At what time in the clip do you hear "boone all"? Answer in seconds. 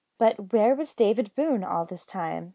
1.35-1.85